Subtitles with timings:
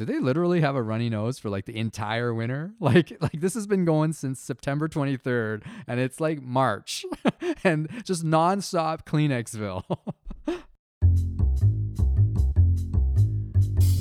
[0.00, 2.72] do they literally have a runny nose for like the entire winter?
[2.80, 7.04] Like like this has been going since September 23rd and it's like March
[7.64, 9.84] and just nonstop Kleenexville.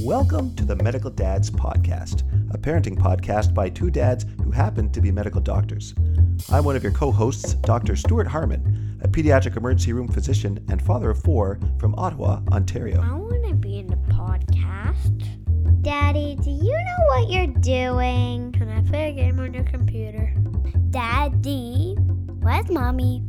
[0.01, 2.21] Welcome to the Medical Dads Podcast,
[2.53, 5.93] a parenting podcast by two dads who happen to be medical doctors.
[6.49, 7.97] I'm one of your co hosts, Dr.
[7.97, 13.01] Stuart Harmon, a pediatric emergency room physician and father of four from Ottawa, Ontario.
[13.01, 13.98] I want to be in the podcast.
[15.89, 18.51] Daddy, do you know what you're doing?
[18.51, 20.31] Can I play a game on your computer?
[20.91, 21.95] Daddy,
[22.41, 23.23] where's mommy?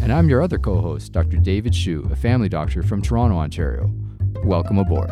[0.00, 1.36] and I'm your other co-host, Dr.
[1.36, 3.92] David Shu, a family doctor from Toronto, Ontario.
[4.42, 5.10] Welcome aboard.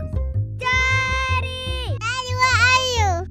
[0.57, 1.99] Daddy!
[2.01, 3.27] Daddy, where are you?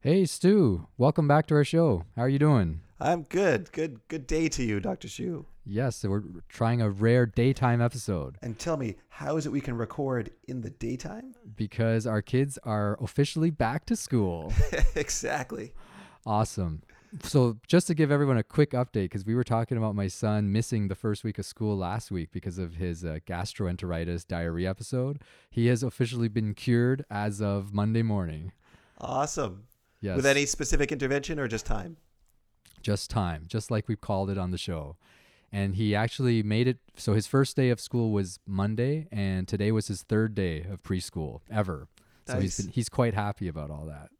[0.00, 2.04] Hey Stu, welcome back to our show.
[2.16, 2.80] How are you doing?
[3.02, 3.72] I'm good.
[3.72, 5.08] Good good day to you, Dr.
[5.08, 5.44] Shu.
[5.66, 9.60] Yes, so we're trying a rare daytime episode And tell me, how is it we
[9.60, 11.34] can record in the daytime?
[11.56, 14.52] because our kids are officially back to school.
[14.96, 15.72] exactly.
[16.26, 16.82] Awesome.
[17.24, 20.50] So, just to give everyone a quick update, because we were talking about my son
[20.50, 25.20] missing the first week of school last week because of his uh, gastroenteritis diarrhea episode,
[25.50, 28.52] he has officially been cured as of Monday morning.
[28.98, 29.64] Awesome.
[30.00, 30.16] Yes.
[30.16, 31.96] With any specific intervention or just time?
[32.82, 34.96] Just time, just like we've called it on the show.
[35.52, 36.78] And he actually made it.
[36.96, 40.82] So his first day of school was Monday, and today was his third day of
[40.82, 41.88] preschool ever.
[42.26, 44.10] So he's been, he's quite happy about all that.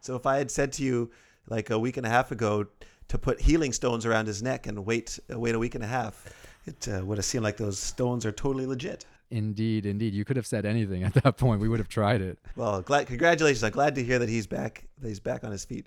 [0.00, 1.10] So if I had said to you
[1.48, 2.66] like a week and a half ago
[3.08, 6.34] to put healing stones around his neck and wait wait a week and a half,
[6.66, 9.06] it uh, would have seemed like those stones are totally legit.
[9.30, 10.14] Indeed, indeed.
[10.14, 11.60] You could have said anything at that point.
[11.60, 12.38] We would have tried it.
[12.56, 13.64] Well, glad congratulations.
[13.64, 14.84] I'm glad to hear that he's back.
[15.00, 15.86] That he's back on his feet.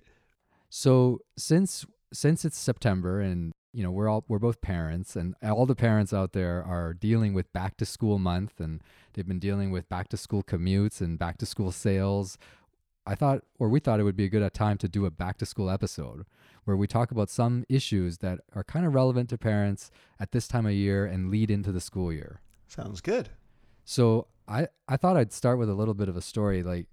[0.72, 5.66] So since since it's September and you know we're all we're both parents and all
[5.66, 8.82] the parents out there are dealing with back to school month and
[9.14, 12.38] they've been dealing with back to school commutes and back to school sales.
[13.06, 15.12] I thought or we thought it would be a good uh, time to do a
[15.12, 16.26] back to school episode
[16.64, 20.48] where we talk about some issues that are kind of relevant to parents at this
[20.48, 22.40] time of year and lead into the school year.
[22.70, 23.28] Sounds good.
[23.84, 26.64] So I, I thought I'd start with a little bit of a story.
[26.64, 26.88] Like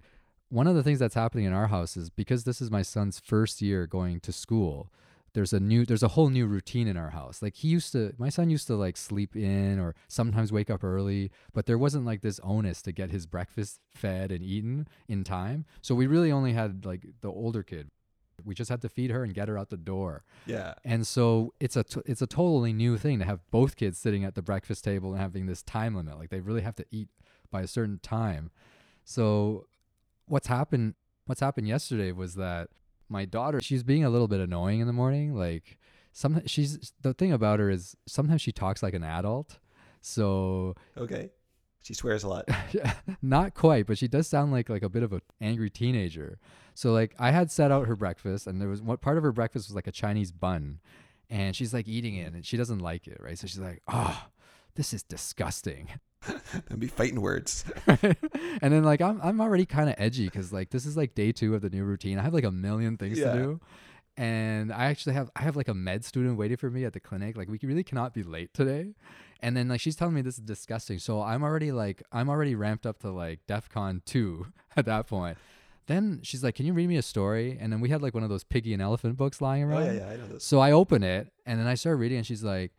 [0.49, 3.19] one of the things that's happening in our house is because this is my son's
[3.19, 4.91] first year going to school,
[5.33, 7.41] there's a new there's a whole new routine in our house.
[7.41, 10.83] Like he used to my son used to like sleep in or sometimes wake up
[10.83, 15.23] early, but there wasn't like this onus to get his breakfast fed and eaten in
[15.23, 15.65] time.
[15.81, 17.91] So we really only had like the older kid.
[18.43, 20.23] We just had to feed her and get her out the door.
[20.45, 20.73] Yeah.
[20.83, 24.23] And so it's a t- it's a totally new thing to have both kids sitting
[24.23, 26.17] at the breakfast table and having this time limit.
[26.17, 27.09] Like they really have to eat
[27.51, 28.49] by a certain time.
[29.03, 29.67] So
[30.29, 30.95] what's happened
[31.25, 32.69] what's happened yesterday was that
[33.09, 35.35] my daughter she's being a little bit annoying in the morning.
[35.35, 35.77] Like
[36.11, 39.59] some she's the thing about her is sometimes she talks like an adult.
[40.01, 41.31] So Okay.
[41.81, 42.47] She swears a lot.
[43.21, 46.37] not quite, but she does sound like like a bit of an angry teenager.
[46.75, 49.31] So like I had set out her breakfast, and there was what part of her
[49.31, 50.79] breakfast was like a Chinese bun,
[51.29, 53.37] and she's like eating it, and she doesn't like it, right?
[53.37, 54.27] So she's like, "Oh,
[54.75, 55.89] this is disgusting."
[56.69, 57.63] Don't be fighting words.
[57.87, 58.17] and
[58.61, 61.55] then like I'm I'm already kind of edgy because like this is like day two
[61.55, 62.19] of the new routine.
[62.19, 63.33] I have like a million things Yeah.
[63.33, 63.59] to do.
[64.17, 66.99] And I actually have I have like a med student waiting for me at the
[66.99, 67.37] clinic.
[67.37, 68.93] Like we really cannot be late today.
[69.41, 70.99] And then like she's telling me this is disgusting.
[70.99, 75.37] So I'm already like I'm already ramped up to like DEFCON two at that point.
[75.87, 77.57] Then she's like, Can you read me a story?
[77.59, 79.85] And then we had like one of those piggy and elephant books lying Oh around.
[79.85, 80.43] yeah, yeah, I know this.
[80.43, 82.73] So I open it and then I start reading and she's like,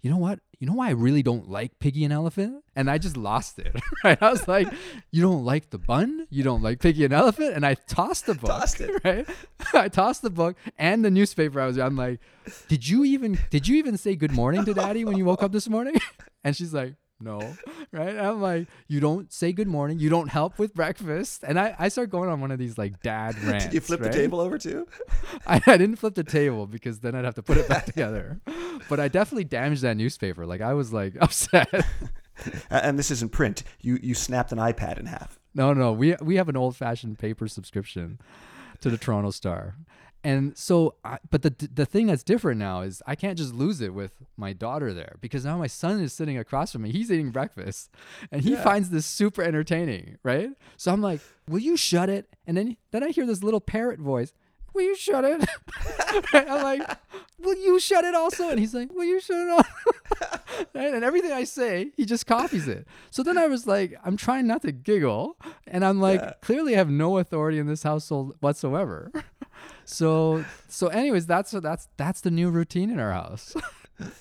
[0.00, 0.40] you know what?
[0.58, 2.64] You know why I really don't like Piggy and Elephant?
[2.74, 3.74] And I just lost it.
[4.04, 4.20] Right?
[4.22, 4.68] I was like,
[5.10, 6.26] you don't like the bun?
[6.30, 7.54] You don't like Piggy and Elephant?
[7.54, 8.50] And I tossed the book.
[8.50, 8.90] Tossed it.
[9.04, 9.28] Right?
[9.74, 11.60] I tossed the book and the newspaper.
[11.60, 12.20] I was I'm like,
[12.68, 15.52] did you even did you even say good morning to daddy when you woke up
[15.52, 15.96] this morning?
[16.44, 17.40] And she's like, no.
[17.92, 18.16] Right?
[18.16, 19.98] And I'm like, you don't say good morning.
[19.98, 21.44] You don't help with breakfast.
[21.46, 23.64] And I, I start going on one of these like dad rants.
[23.66, 24.12] Did you flip right?
[24.12, 24.86] the table over too?
[25.46, 28.40] I, I didn't flip the table because then I'd have to put it back together.
[28.88, 30.44] But I definitely damaged that newspaper.
[30.44, 31.86] Like I was like upset.
[32.68, 33.62] And this isn't print.
[33.80, 35.38] You you snapped an iPad in half.
[35.54, 38.18] no, no, we we have an old fashioned paper subscription
[38.80, 39.76] to the Toronto Star.
[40.24, 43.80] And so, I, but the the thing that's different now is I can't just lose
[43.80, 46.90] it with my daughter there because now my son is sitting across from me.
[46.90, 47.90] He's eating breakfast,
[48.32, 48.62] and he Yeah.
[48.64, 50.50] finds this super entertaining, right?
[50.76, 54.00] So I'm like, "Will you shut it?" And then then I hear this little parrot
[54.00, 54.32] voice,
[54.74, 55.44] "Will you shut it?"
[56.32, 56.48] Right?
[56.48, 56.98] I'm like,
[57.38, 59.68] "Will you shut it also?" And he's like, "Will you shut it off?"
[60.74, 60.92] Right?
[60.94, 62.86] And everything I say, he just copies it.
[63.10, 65.36] So then I was like, I'm trying not to giggle,
[65.66, 66.32] and I'm like, Yeah.
[66.40, 69.12] clearly I have no authority in this household whatsoever.
[69.86, 73.54] So so anyways, that's that's that's the new routine in our house.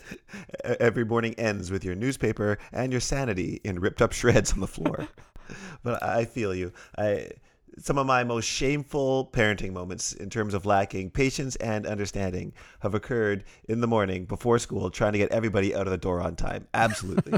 [0.64, 4.68] Every morning ends with your newspaper and your sanity in ripped up shreds on the
[4.68, 5.08] floor.
[5.84, 6.72] but I feel you.
[6.98, 7.30] I
[7.78, 12.94] some of my most shameful parenting moments in terms of lacking patience and understanding have
[12.94, 16.36] occurred in the morning before school trying to get everybody out of the door on
[16.36, 16.68] time.
[16.74, 17.38] Absolutely.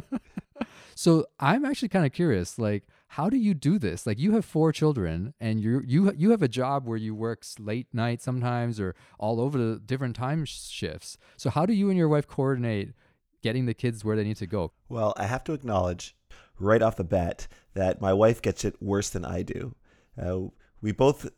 [0.96, 4.06] so I'm actually kind of curious, like, how do you do this?
[4.06, 7.44] Like, you have four children, and you you you have a job where you work
[7.58, 11.18] late night sometimes, or all over the different time shifts.
[11.38, 12.94] So how do you and your wife coordinate
[13.42, 14.72] getting the kids where they need to go?
[14.90, 16.16] Well, I have to acknowledge
[16.60, 19.76] right off the bat that my wife gets it worse than I do.
[20.22, 20.50] Uh,
[20.82, 21.30] we both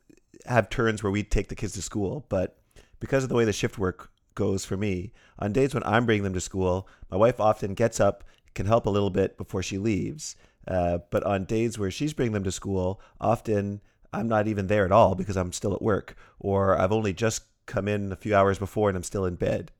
[0.45, 2.57] have turns where we take the kids to school, but
[2.99, 6.23] because of the way the shift work goes for me, on days when I'm bringing
[6.23, 8.23] them to school, my wife often gets up,
[8.55, 10.35] can help a little bit before she leaves.
[10.67, 13.81] Uh, but on days where she's bringing them to school, often
[14.13, 17.43] I'm not even there at all because I'm still at work, or I've only just
[17.65, 19.71] come in a few hours before and I'm still in bed.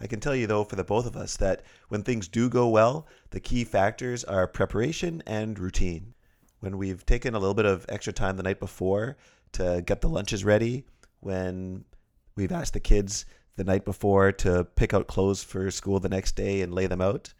[0.00, 2.68] I can tell you, though, for the both of us, that when things do go
[2.68, 6.14] well, the key factors are preparation and routine
[6.60, 9.16] when we've taken a little bit of extra time the night before
[9.52, 10.84] to get the lunches ready,
[11.20, 11.84] when
[12.36, 16.36] we've asked the kids the night before to pick out clothes for school the next
[16.36, 17.34] day and lay them out.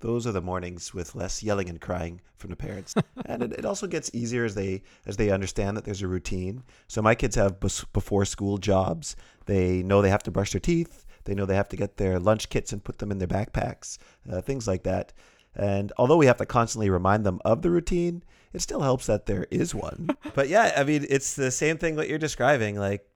[0.00, 2.94] Those are the mornings with less yelling and crying from the parents,
[3.24, 6.62] and it, it, also gets easier as they as they understand that there's a routine.
[6.86, 9.16] So my kids have before school jobs.
[9.46, 11.06] They know they have to brush their teeth.
[11.24, 13.98] They know they have to get their lunch kits and put them in their backpacks,
[14.30, 15.12] uh, things like that.
[15.54, 18.22] And although we have to constantly remind them of the routine,
[18.52, 20.10] it still helps that there is one.
[20.34, 22.76] but yeah, I mean, it's the same thing what you're describing.
[22.76, 23.08] Like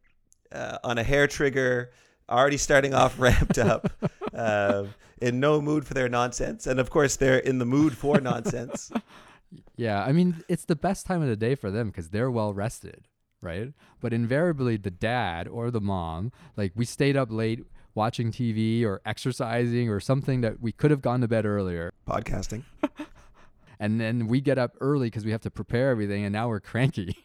[0.52, 1.92] uh, on a hair trigger,
[2.28, 3.92] already starting off ramped up,
[4.40, 4.86] uh,
[5.20, 8.90] in no mood for their nonsense, and of course they're in the mood for nonsense.
[9.76, 12.54] Yeah, I mean, it's the best time of the day for them because they're well
[12.54, 13.08] rested,
[13.42, 13.72] right?
[14.00, 17.64] But invariably, the dad or the mom, like we stayed up late
[17.94, 21.92] watching TV or exercising or something that we could have gone to bed earlier.
[22.08, 22.62] Podcasting.
[23.80, 26.60] and then we get up early because we have to prepare everything, and now we're
[26.60, 27.16] cranky.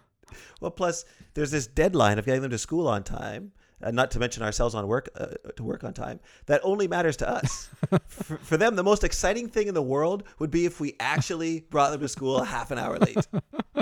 [0.60, 3.52] well, plus there's this deadline of getting them to school on time.
[3.80, 7.16] Uh, not to mention ourselves on work uh, to work on time that only matters
[7.16, 7.68] to us
[8.08, 11.60] for, for, them the most exciting thing in the world would be if we actually
[11.70, 13.24] brought them to school half an hour late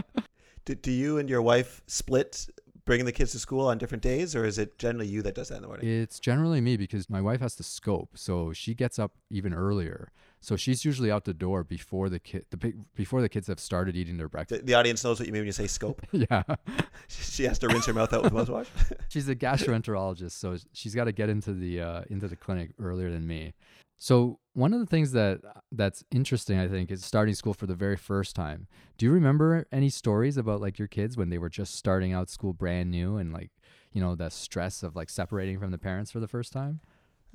[0.66, 2.46] do, do you and your wife split
[2.86, 5.48] bringing the kids to school on different days, or is it generally you that does
[5.48, 5.86] that in the morning?
[5.86, 10.12] It's generally me because my wife has to scope, so she gets up even earlier.
[10.46, 13.96] So she's usually out the door before the kid, the before the kids have started
[13.96, 14.60] eating their breakfast.
[14.60, 16.00] The, the audience knows what you mean when you say scope.
[16.12, 16.44] yeah,
[17.08, 18.68] she has to rinse her mouth out with mouthwash.
[19.08, 23.10] she's a gastroenterologist, so she's got to get into the uh, into the clinic earlier
[23.10, 23.54] than me.
[23.98, 25.40] So one of the things that
[25.72, 28.68] that's interesting, I think, is starting school for the very first time.
[28.98, 32.30] Do you remember any stories about like your kids when they were just starting out
[32.30, 33.50] school brand new and like
[33.90, 36.78] you know the stress of like separating from the parents for the first time?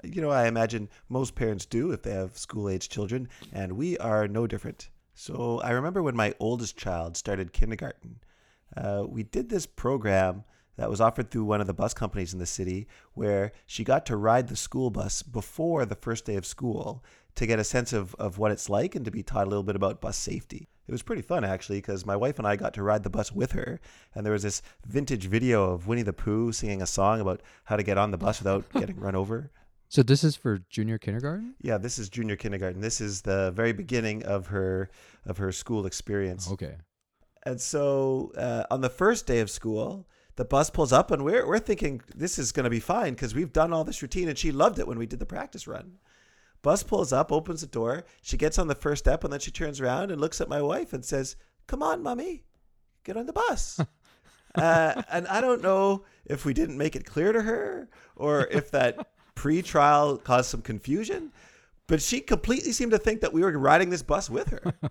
[0.03, 3.97] You know, I imagine most parents do if they have school age children, and we
[3.99, 4.89] are no different.
[5.13, 8.19] So I remember when my oldest child started kindergarten,
[8.75, 10.43] uh, we did this program
[10.77, 14.05] that was offered through one of the bus companies in the city where she got
[14.07, 17.03] to ride the school bus before the first day of school
[17.35, 19.63] to get a sense of, of what it's like and to be taught a little
[19.63, 20.67] bit about bus safety.
[20.87, 23.31] It was pretty fun actually because my wife and I got to ride the bus
[23.31, 23.79] with her
[24.15, 27.75] and there was this vintage video of Winnie the Pooh singing a song about how
[27.75, 29.51] to get on the bus without getting run over.
[29.91, 31.55] So this is for junior kindergarten?
[31.61, 32.79] Yeah, this is junior kindergarten.
[32.79, 34.89] This is the very beginning of her
[35.25, 36.49] of her school experience.
[36.49, 36.77] Okay.
[37.45, 40.07] And so uh, on the first day of school,
[40.37, 43.35] the bus pulls up and we're, we're thinking this is going to be fine because
[43.35, 45.97] we've done all this routine and she loved it when we did the practice run.
[46.61, 48.05] Bus pulls up, opens the door.
[48.21, 50.61] She gets on the first step and then she turns around and looks at my
[50.61, 51.35] wife and says,
[51.67, 52.45] Come on, mommy,
[53.03, 53.77] get on the bus.
[54.55, 58.71] uh, and I don't know if we didn't make it clear to her or if
[58.71, 59.05] that
[59.41, 61.31] pre trial caused some confusion,
[61.87, 64.61] but she completely seemed to think that we were riding this bus with her.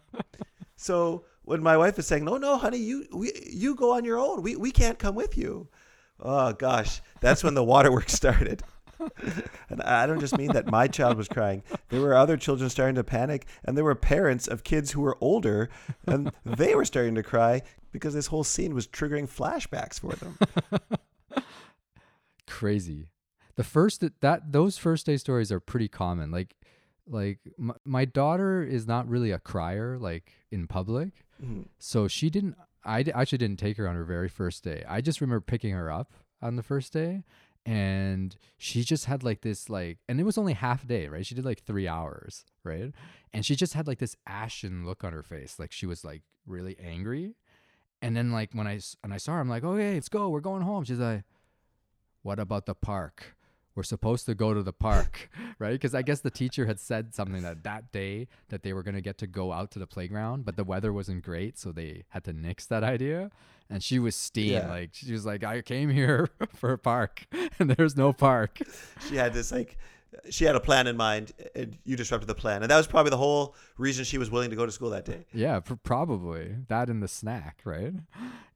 [0.83, 4.17] So when my wife is saying, "No, no, honey, you we, you go on your
[4.17, 4.43] own.
[4.43, 5.69] We we can't come with you."
[6.19, 8.63] Oh gosh, that's when the waterworks started.
[9.69, 11.63] and I don't just mean that my child was crying.
[11.91, 15.19] There were other children starting to panic, and there were parents of kids who were
[15.21, 15.69] older,
[16.07, 17.61] and they were starting to cry
[17.93, 20.39] because this whole scene was triggering flashbacks for them.
[22.47, 23.11] Crazy.
[23.57, 26.31] The first that those first day stories are pretty common.
[26.31, 26.57] Like
[27.07, 31.27] like my, my daughter is not really a crier like in public.
[31.43, 31.63] Mm-hmm.
[31.79, 32.55] so she didn't
[32.85, 34.85] I d- actually didn't take her on her very first day.
[34.89, 37.25] I just remember picking her up on the first day
[37.67, 41.27] and she just had like this like and it was only half day right?
[41.27, 42.93] She did like three hours right?
[43.33, 46.23] And she just had like this ashen look on her face like she was like
[46.47, 47.35] really angry.
[48.03, 50.41] And then like when i and i saw her i'm like okay let's go we're
[50.41, 50.85] going home.
[50.85, 51.25] She's like
[52.23, 53.35] what about the park
[53.81, 55.73] we're supposed to go to the park, right?
[55.73, 58.95] Because I guess the teacher had said something that that day that they were going
[58.95, 62.05] to get to go out to the playground, but the weather wasn't great, so they
[62.11, 63.31] had to nix that idea.
[63.71, 64.51] And she was steamed.
[64.51, 64.69] Yeah.
[64.69, 67.27] Like she was like, I came here for a park,
[67.59, 68.59] and there's no park.
[69.09, 69.79] she had this like
[70.29, 73.11] she had a plan in mind and you disrupted the plan and that was probably
[73.11, 76.57] the whole reason she was willing to go to school that day Yeah, pr- probably
[76.69, 77.95] that and the snack, right?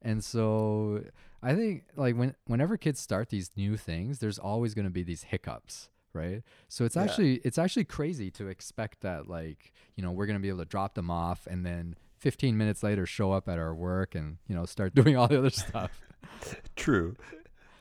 [0.03, 1.01] And so
[1.45, 5.03] I think like when whenever kids start these new things, there's always going to be
[5.03, 6.41] these hiccups, right?
[6.67, 7.03] So it's Yeah.
[7.03, 10.59] actually it's actually crazy to expect that like, you know, we're going to be able
[10.59, 14.37] to drop them off and then 15 minutes later show up at our work and,
[14.47, 16.01] you know, start doing all the other stuff.
[16.75, 17.15] true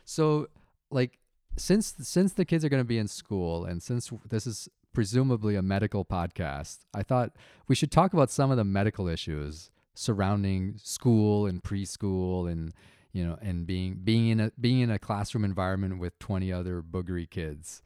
[0.04, 0.48] So,
[0.90, 1.18] like,
[1.56, 5.56] since since the kids are going to be in school, and since this is presumably
[5.56, 7.32] a medical podcast, I thought
[7.68, 12.72] we should talk about some of the medical issues surrounding school and preschool, and
[13.14, 16.82] you know, and being being in a being in a classroom environment with twenty other
[16.82, 17.80] boogery kids.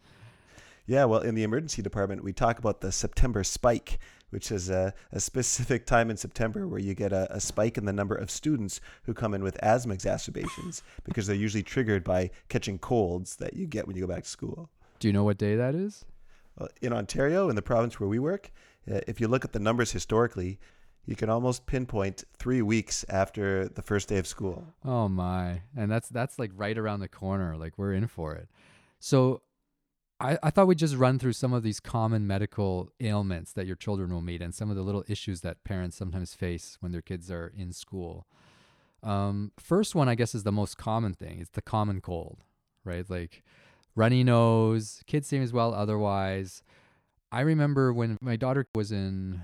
[0.87, 3.99] Yeah, well, in the emergency department, we talk about the September spike,
[4.30, 7.85] which is a, a specific time in September where you get a, a spike in
[7.85, 12.30] the number of students who come in with asthma exacerbations because they're usually triggered by
[12.49, 14.70] catching colds that you get when you go back to school.
[14.99, 16.06] Do you know what day that is?
[16.58, 18.50] Well, in Ontario, in the province where we work,
[18.90, 20.58] uh, if you look at the numbers historically,
[21.09, 24.67] you can almost pinpoint three weeks after the first day of school.
[24.85, 25.62] Oh my.
[25.75, 27.57] And that's that's like right around the corner.
[27.57, 28.50] Like we're in for it.
[29.00, 29.41] So
[30.21, 33.75] I, I thought we'd just run through some of these common medical ailments that your
[33.75, 37.00] children will meet and some of the little issues that parents sometimes face when their
[37.00, 38.27] kids are in school.
[39.03, 41.38] Um, first one, I guess, is the most common thing.
[41.41, 42.45] It's the common cold,
[42.85, 43.09] right?
[43.09, 43.43] Like
[43.97, 46.62] runny nose, kids seem as well otherwise.
[47.33, 49.41] I remember when my daughter was in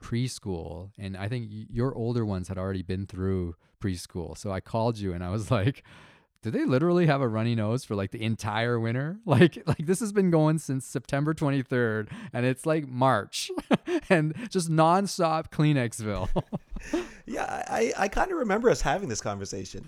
[0.00, 4.36] preschool, and I think your older ones had already been through preschool.
[4.36, 5.84] So I called you and I was like,
[6.42, 9.18] do they literally have a runny nose for like the entire winter?
[9.26, 13.50] Like like this has been going since September 23rd and it's like March
[14.08, 16.28] and just nonstop Kleenexville.
[17.26, 19.86] Yeah, I, I kind of remember us having this conversation.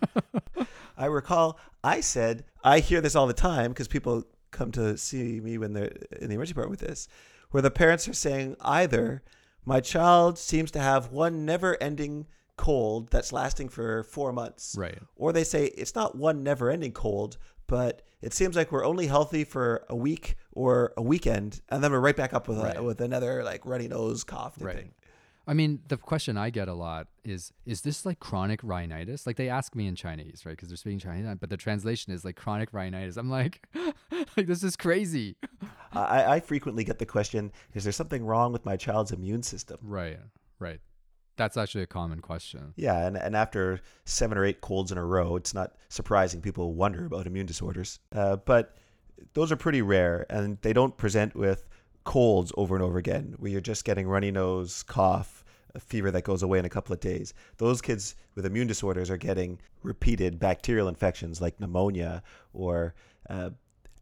[0.98, 5.40] I recall I said, I hear this all the time because people come to see
[5.40, 7.08] me when they're in the emergency department with this,
[7.50, 9.22] where the parents are saying either
[9.70, 14.98] my child seems to have one never ending cold that's lasting for four months, right.
[15.14, 19.06] or they say it's not one never ending cold, but it seems like we're only
[19.06, 22.76] healthy for a week or a weekend, and then we're right back up with, Right.
[22.78, 24.74] a, with another like runny nose cough Right.
[24.76, 24.92] thing.
[25.50, 29.26] I mean, the question I get a lot is is this like chronic rhinitis?
[29.26, 30.52] Like they ask me in Chinese, right?
[30.52, 33.16] Because they're speaking Chinese, but the translation is like chronic rhinitis.
[33.16, 33.60] I'm like,
[34.36, 35.34] like this is crazy.
[35.92, 39.78] I, I frequently get the question: Is there something wrong with my child's immune system?
[39.82, 40.20] Right,
[40.60, 40.78] right.
[41.36, 42.72] That's actually a common question.
[42.76, 46.74] Yeah, and, and after seven or eight colds in a row, it's not surprising people
[46.74, 47.98] wonder about immune disorders.
[48.14, 48.76] Uh, but
[49.34, 51.66] those are pretty rare, and they don't present with
[52.04, 55.39] colds over and over again, where you're just getting runny nose, cough,
[55.74, 57.34] a fever that goes away in a couple of days.
[57.58, 62.22] Those kids with immune disorders are getting repeated bacterial infections like pneumonia
[62.52, 62.94] or
[63.28, 63.50] uh,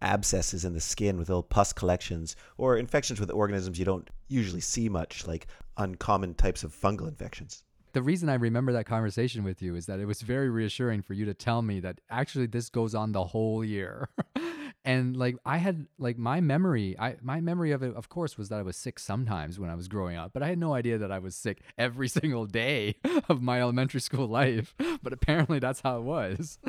[0.01, 4.61] abscesses in the skin with little pus collections, or infections with organisms you don't usually
[4.61, 5.47] see much, like
[5.77, 7.65] uncommon types of fungal infections.
[7.99, 11.15] The reason I remember that conversation with you is that it was very reassuring for
[11.15, 14.09] you to tell me that actually this goes on the whole year.
[14.85, 18.51] and like I had like my memory, I my memory of it of course was
[18.51, 20.99] that I was sick sometimes when I was growing up, but I had no idea
[20.99, 24.77] that I was sick every single day of my elementary school life.
[25.03, 26.61] But apparently that's how it was.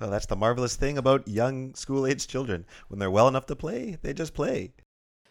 [0.00, 2.64] Well, that's the marvelous thing about young school age children.
[2.88, 4.72] When they're well enough to play, they just play.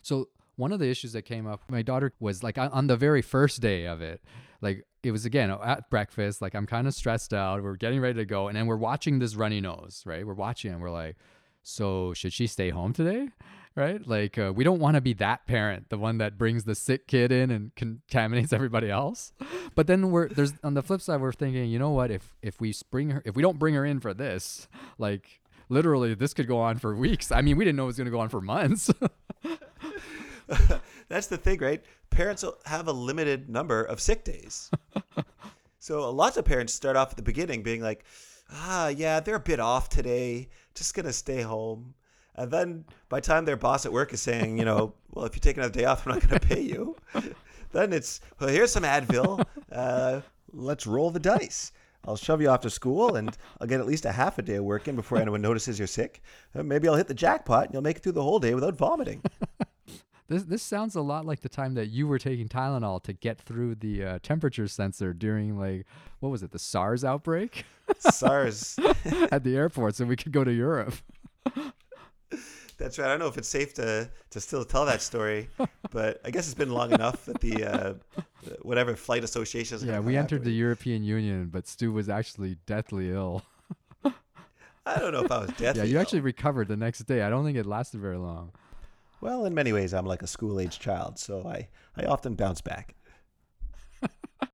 [0.03, 3.21] So one of the issues that came up, my daughter was like on the very
[3.21, 4.21] first day of it,
[4.61, 7.63] like it was again at breakfast, like I'm kind of stressed out.
[7.63, 10.27] We're getting ready to go, and then we're watching this runny nose, right?
[10.27, 11.15] We're watching, and we're like,
[11.63, 13.29] so should she stay home today?
[13.73, 14.05] Right?
[14.05, 17.07] Like uh, we don't want to be that parent, the one that brings the sick
[17.07, 19.31] kid in and contaminates everybody else.
[19.75, 22.11] But then we're there's on the flip side, we're thinking, you know what?
[22.11, 25.39] If if we bring her, if we don't bring her in for this, like
[25.69, 27.31] literally this could go on for weeks.
[27.31, 28.91] I mean, we didn't know it was going to go on for months.
[31.09, 31.83] That's the thing, right?
[32.09, 34.71] Parents have a limited number of sick days.
[35.79, 38.03] so lots of parents start off at the beginning being like,
[38.51, 40.49] ah, yeah, they're a bit off today.
[40.75, 41.93] Just going to stay home.
[42.35, 45.35] And then by the time their boss at work is saying, you know, well, if
[45.35, 46.95] you take another day off, I'm not going to pay you.
[47.71, 49.45] then it's, well, here's some Advil.
[49.71, 50.21] Uh,
[50.53, 51.71] let's roll the dice.
[52.05, 54.55] I'll shove you off to school and I'll get at least a half a day
[54.55, 56.21] of work in before anyone notices you're sick.
[56.55, 58.75] Uh, maybe I'll hit the jackpot and you'll make it through the whole day without
[58.75, 59.21] vomiting.
[60.29, 63.41] This this sounds a lot like the time that you were taking Tylenol to get
[63.41, 65.85] through the uh, temperature sensor during like
[66.19, 67.65] what was it the SARS outbreak
[67.97, 68.77] SARS.
[69.31, 70.93] at the airport, so we could go to Europe.
[72.77, 73.05] That's right.
[73.05, 75.49] I don't know if it's safe to to still tell that story,
[75.91, 77.93] but I guess it's been long enough that the uh,
[78.61, 79.83] whatever flight association is.
[79.83, 83.43] Yeah, we entered the European Union, but Stu was actually deathly ill.
[84.85, 85.81] I don't know if I was deathly.
[85.81, 86.01] yeah, you ill.
[86.01, 87.23] actually recovered the next day.
[87.23, 88.51] I don't think it lasted very long.
[89.21, 92.61] Well, in many ways, I'm like a school age child, so I, I often bounce
[92.61, 92.95] back.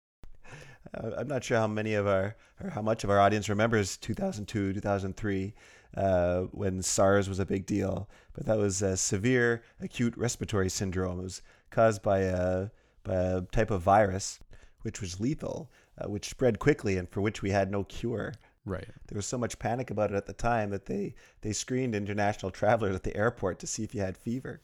[0.94, 3.98] Uh, I'm not sure how many of our, or how much of our audience remembers
[3.98, 5.54] 2002, 2003,
[5.98, 11.20] uh, when SARS was a big deal, but that was a severe acute respiratory syndrome.
[11.20, 12.70] It was caused by a,
[13.04, 14.40] by a type of virus,
[14.84, 18.34] which was lethal, uh, which spread quickly and for which we had no cure.
[18.66, 18.88] Right.
[19.08, 22.52] There was so much panic about it at the time that they, they screened international
[22.52, 24.62] travelers at the airport to see if you had fever.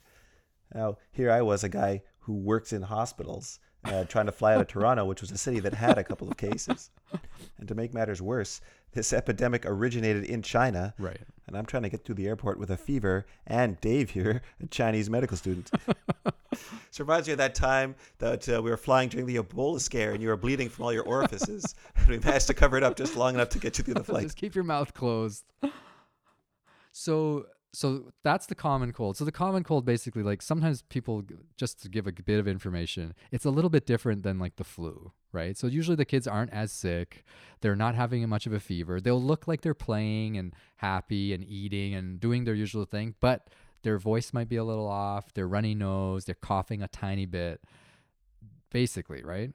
[0.73, 4.61] Now, here I was, a guy who works in hospitals, uh, trying to fly out
[4.61, 6.89] of Toronto, which was a city that had a couple of cases.
[7.59, 8.61] And to make matters worse,
[8.93, 11.19] this epidemic originated in China, Right.
[11.47, 14.67] and I'm trying to get through the airport with a fever, and Dave here, a
[14.67, 15.69] Chinese medical student.
[16.53, 16.57] so
[16.91, 20.11] it reminds me of that time that uh, we were flying during the Ebola scare,
[20.11, 22.95] and you were bleeding from all your orifices, and we managed to cover it up
[22.95, 24.23] just long enough to get you through the flight.
[24.23, 25.45] Just keep your mouth closed.
[26.91, 29.15] So so that's the common cold.
[29.17, 31.23] So the common cold basically like sometimes people
[31.55, 34.63] just to give a bit of information, it's a little bit different than like the
[34.63, 35.57] flu, right?
[35.57, 37.23] So usually the kids aren't as sick.
[37.61, 38.99] They're not having much of a fever.
[38.99, 43.47] They'll look like they're playing and happy and eating and doing their usual thing, but
[43.83, 47.61] their voice might be a little off, their runny nose, they're coughing a tiny bit.
[48.71, 49.51] Basically, right?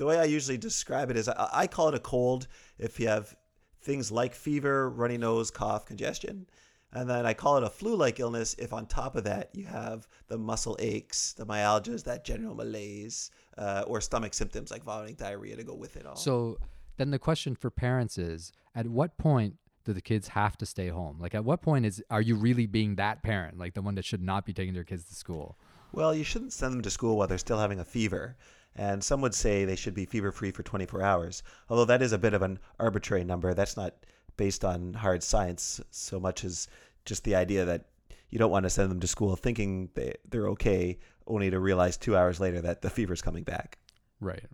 [0.00, 3.08] the way I usually describe it is I, I call it a cold if you
[3.08, 3.36] have
[3.82, 6.46] things like fever, runny nose, cough, congestion.
[6.90, 9.66] And then I call it a flu like illness if on top of that you
[9.66, 15.16] have the muscle aches, the myalgias, that general malaise, uh, or stomach symptoms like vomiting,
[15.16, 16.16] diarrhea to go with it all.
[16.16, 16.56] So
[16.96, 20.88] then the question for parents is at what point do the kids have to stay
[20.88, 21.18] home?
[21.20, 24.04] Like at what point is are you really being that parent, like the one that
[24.04, 25.58] should not be taking their kids to school?
[25.92, 28.36] Well, you shouldn't send them to school while they're still having a fever.
[28.76, 31.42] And some would say they should be fever free for 24 hours.
[31.68, 33.52] Although that is a bit of an arbitrary number.
[33.52, 33.94] That's not
[34.36, 36.68] based on hard science so much as
[37.04, 37.86] just the idea that
[38.30, 41.96] you don't want to send them to school thinking they, they're okay, only to realize
[41.96, 43.78] two hours later that the fever's coming back.
[44.20, 44.44] Right.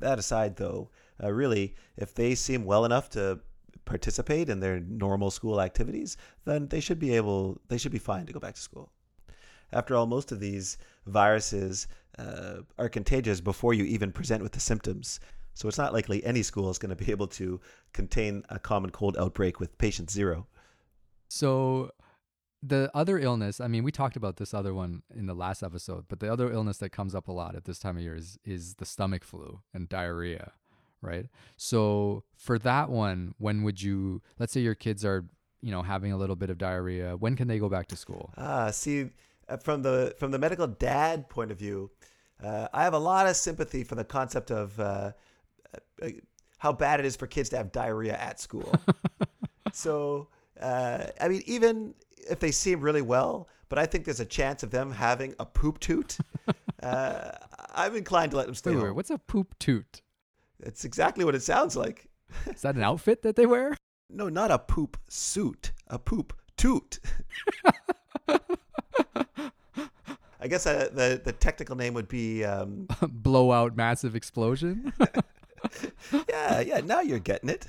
[0.00, 0.90] That aside, though,
[1.22, 3.40] uh, really, if they seem well enough to
[3.88, 8.26] participate in their normal school activities, then they should be able, they should be fine
[8.26, 8.92] to go back to school.
[9.72, 14.60] After all, most of these viruses uh, are contagious before you even present with the
[14.60, 15.20] symptoms.
[15.54, 17.60] So it's not likely any school is going to be able to
[17.92, 20.46] contain a common cold outbreak with patient zero.
[21.28, 21.90] So
[22.62, 26.06] the other illness, I mean, we talked about this other one in the last episode,
[26.08, 28.38] but the other illness that comes up a lot at this time of year is
[28.44, 30.52] is the stomach flu and diarrhea,
[31.02, 31.26] right?
[31.56, 35.24] So for that one, when would you let's say your kids are,
[35.60, 38.32] you know, having a little bit of diarrhea, when can they go back to school?
[38.36, 39.10] Ah, see,
[39.48, 41.90] uh, from the from the medical dad point of view,
[42.42, 45.12] uh, I have a lot of sympathy for the concept of uh,
[46.02, 46.08] uh,
[46.58, 48.72] how bad it is for kids to have diarrhea at school.
[49.72, 50.28] so,
[50.60, 51.94] uh, I mean, even
[52.28, 55.46] if they seem really well, but I think there's a chance of them having a
[55.46, 56.18] poop toot.
[56.82, 57.30] uh,
[57.74, 60.02] I'm inclined to let them stay Wait, wait, what's a poop toot?
[60.60, 62.08] It's exactly what it sounds like.
[62.46, 63.76] Is that an outfit that they wear?
[64.10, 66.98] No, not a poop suit, a poop toot.
[70.40, 74.92] I guess uh, the the technical name would be um, Blowout massive explosion?
[76.28, 76.80] yeah, yeah.
[76.80, 77.66] Now you're getting it.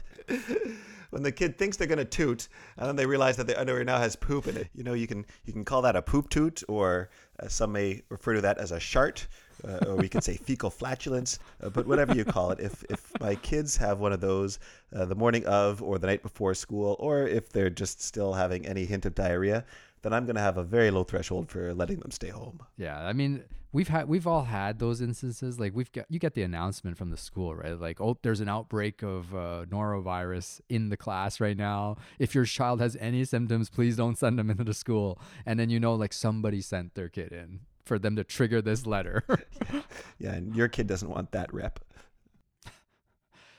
[1.10, 2.48] when the kid thinks they're gonna toot,
[2.78, 4.68] and then they realize that the underwear now has poop in it.
[4.74, 8.04] You know, you can you can call that a poop toot, or uh, some may
[8.10, 9.28] refer to that as a shart,
[9.68, 11.40] uh, or we could say fecal flatulence.
[11.62, 14.60] Uh, but whatever you call it, if if my kids have one of those
[14.96, 18.66] uh, the morning of or the night before school, or if they're just still having
[18.66, 19.66] any hint of diarrhea,
[20.02, 22.60] then I'm gonna have a very low threshold for letting them stay home.
[22.78, 25.60] Yeah, I mean, we've had we've all had those instances.
[25.60, 27.80] Like we've got you get the announcement from the school, right?
[27.80, 31.98] Like, oh, there's an outbreak of uh, norovirus in the class right now.
[32.18, 35.20] If your child has any symptoms, please don't send them into the school.
[35.46, 38.86] And then you know, like somebody sent their kid in for them to trigger this
[38.86, 39.26] letter.
[40.22, 41.80] Yeah, and your kid doesn't want that rep.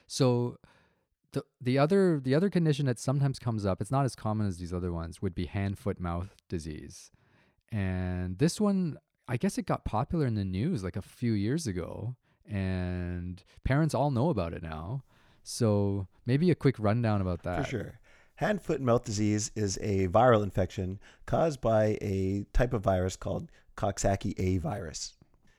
[0.07, 0.59] so
[1.33, 4.59] the the other the other condition that sometimes comes up, it's not as common as
[4.59, 7.11] these other ones, would be hand foot mouth disease.
[7.73, 11.66] And this one, I guess it got popular in the news like a few years
[11.66, 12.16] ago,
[12.47, 15.03] and parents all know about it now.
[15.43, 17.64] So maybe a quick rundown about that.
[17.64, 18.01] For sure.
[18.35, 23.16] Hand, foot, and mouth disease is a viral infection caused by a type of virus
[23.16, 25.14] called Coxsackie A virus.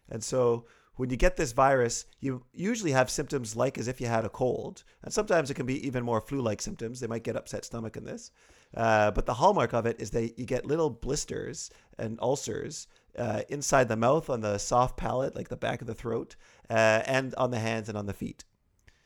[0.09, 0.65] And so
[0.97, 4.29] when you get this virus, you usually have symptoms like as if you had a
[4.29, 6.99] cold, and sometimes it can be even more flu-like symptoms.
[6.99, 8.31] They might get upset stomach in this,
[8.75, 13.41] uh, but the hallmark of it is that you get little blisters and ulcers uh,
[13.49, 16.35] inside the mouth, on the soft palate, like the back of the throat,
[16.69, 18.43] uh, and on the hands and on the feet.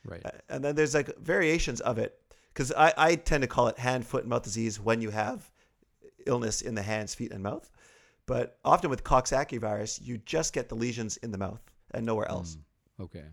[0.04, 0.24] Right.
[0.24, 2.20] Uh, and then there's like variations of it
[2.52, 5.50] because I, I tend to call it hand, foot, and mouth disease when you have
[6.26, 7.70] illness in the hands, feet, and mouth.
[8.26, 11.60] But often with Coxsackie virus, you just get the lesions in the mouth
[11.92, 12.56] and nowhere else.
[13.00, 13.24] Mm, okay.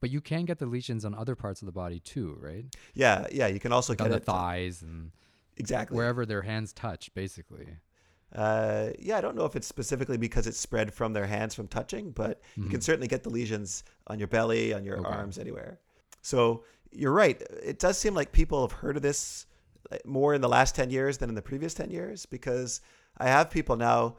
[0.00, 2.64] But you can get the lesions on other parts of the body too, right?
[2.94, 3.46] Yeah, yeah.
[3.46, 5.12] You can also Like get on the thighs and
[5.56, 7.68] exactly wherever their hands touch, basically.
[8.34, 11.68] Uh, yeah, I don't know if it's specifically because it's spread from their hands from
[11.68, 12.82] touching, but you can Mhm.
[12.82, 15.08] certainly get the lesions on your belly, on your Okay.
[15.08, 15.78] arms, anywhere.
[16.22, 17.40] So you're right.
[17.62, 19.46] It does seem like people have heard of this
[20.06, 22.80] more in the last 10 years than in the previous 10 years because
[23.18, 24.16] I have people now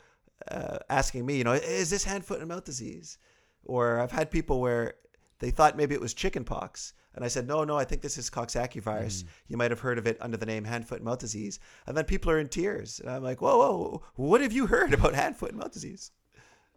[0.50, 3.17] uh, asking me, you know, is this hand, foot, and mouth disease?
[3.65, 4.96] Or I've had people where
[5.39, 6.93] they thought maybe it was chicken pox.
[7.15, 9.24] And I said, no, no, I think this is Coxsackie virus.
[9.48, 11.60] You might have heard of it under the name hand, foot, and mouth disease.
[11.86, 13.00] And then people are in tears.
[13.00, 16.12] And I'm like, whoa, whoa, what have you heard about hand, foot, and mouth disease?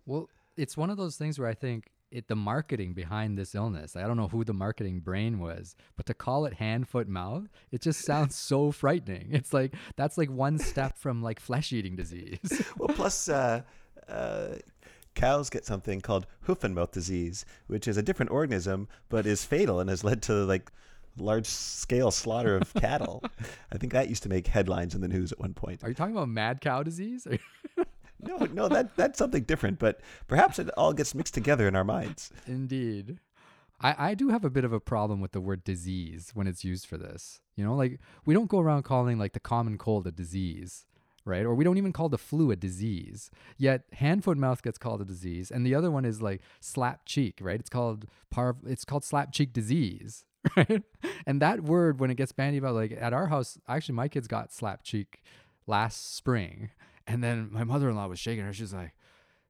[0.05, 3.97] Well, it's one of those things where I think it the marketing behind this illness.
[3.97, 7.49] I don't know who the marketing brain was, but to call it hand, foot, mouth,
[7.73, 9.29] it just sounds so frightening.
[9.33, 12.39] It's like that's like one step from like flesh eating disease.
[12.79, 13.63] Well, plus, uh,
[14.09, 14.57] uh,
[15.15, 19.45] cows get something called hoof and mouth disease, which is a different organism, but is
[19.45, 20.71] fatal and has led to like
[21.19, 23.25] large scale slaughter of cattle.
[23.73, 25.83] I think that used to make headlines in the news at one point.
[25.83, 27.27] Are you talking about mad cow disease?
[28.21, 31.85] No, no, that that's something different, but perhaps it all gets mixed together in our
[31.85, 32.31] minds.
[32.47, 33.19] Indeed.
[33.81, 36.65] I, I do have a bit of a problem with the word disease when it's
[36.65, 37.41] used for this.
[37.57, 40.87] You know, like we don't go around calling like the common cold a disease,
[41.25, 41.45] right?
[41.45, 43.31] Or we don't even call the flu a disease.
[43.59, 47.05] Yet hand, foot, mouth gets called a disease, and the other one is like slap
[47.05, 47.61] cheek, right?
[47.61, 48.57] It's called par.
[48.67, 50.25] It's called slap cheek disease,
[50.57, 50.83] right?
[51.27, 54.27] And that word, when it gets bandied about, like at our house, actually, my kids
[54.27, 55.23] got slap cheek
[55.67, 56.71] last spring,
[57.07, 58.53] and then my mother-in-law was shaking her.
[58.53, 58.93] She's like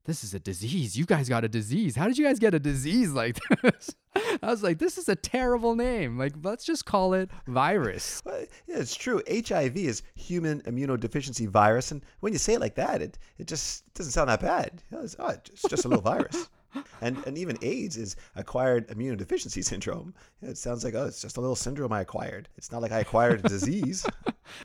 [0.06, 0.96] this is a disease.
[0.96, 1.96] You guys got a disease.
[1.96, 3.94] How did you guys get a disease like this?
[4.14, 6.16] I was like, this is a terrible name.
[6.16, 8.22] Like, let's just call it virus.
[8.26, 9.22] Well, yeah, it's true.
[9.28, 13.92] HIV is human immunodeficiency virus, and when you say it like that, it it just
[13.94, 14.82] doesn't sound that bad.
[14.90, 16.48] It's, oh, it's just a little virus.
[17.00, 20.14] And and even AIDS is acquired immunodeficiency syndrome.
[20.42, 22.48] It sounds like oh, it's just a little syndrome I acquired.
[22.56, 24.06] It's not like I acquired a disease.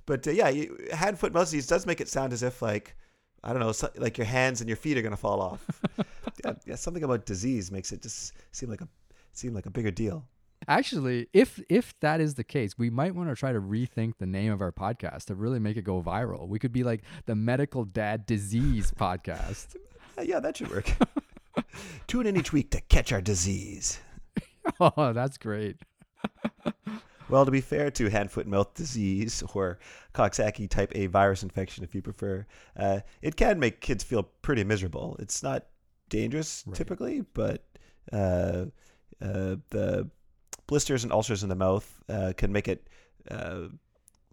[0.05, 2.95] But uh, yeah, you, hand, foot, mouth disease does make it sound as if like
[3.43, 5.65] I don't know, so, like your hands and your feet are gonna fall off.
[6.45, 8.87] yeah, yeah, something about disease makes it just seem like a
[9.33, 10.25] seem like a bigger deal.
[10.67, 14.27] Actually, if if that is the case, we might want to try to rethink the
[14.27, 16.47] name of our podcast to really make it go viral.
[16.47, 19.75] We could be like the Medical Dad Disease Podcast.
[20.21, 20.91] Yeah, that should work.
[22.07, 23.99] Tune in each week to catch our disease.
[24.79, 25.77] oh, that's great.
[27.29, 29.79] Well, to be fair to hand, foot, and mouth disease or
[30.13, 34.65] Coxsackie type A virus infection, if you prefer, uh, it can make kids feel pretty
[34.65, 35.15] miserable.
[35.17, 35.67] It's not
[36.09, 36.75] dangerous Right.
[36.75, 37.63] typically, but
[38.11, 38.65] uh,
[39.21, 40.09] uh, the
[40.67, 42.85] blisters and ulcers in the mouth uh, can make it
[43.29, 43.67] uh,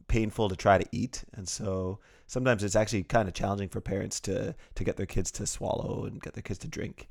[0.08, 4.20] painful to try to eat, and so sometimes it's actually kind of challenging for parents
[4.20, 7.08] to to get their kids to swallow and get their kids to drink.